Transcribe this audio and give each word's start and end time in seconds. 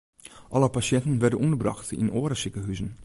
Alle 0.55 0.69
pasjinten 0.77 1.17
wurde 1.21 1.41
ûnderbrocht 1.43 1.89
yn 2.01 2.13
oare 2.19 2.35
sikehuzen. 2.39 2.89